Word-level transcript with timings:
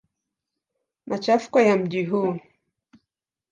Machafuko 1.07 1.59
ya 1.61 1.77
mji 1.77 2.03
huu. 2.05 2.39